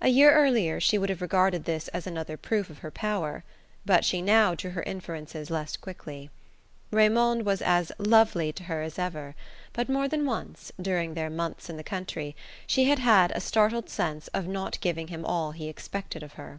[0.00, 3.44] A year earlier she would have regarded this as another proof of her power;
[3.86, 6.28] but she now drew her inferences less quickly.
[6.90, 9.36] Raymond was as "lovely" to her as ever;
[9.72, 12.34] but more than once, during their months in the country,
[12.66, 16.58] she had had a startled sense of not giving him all he expected of her.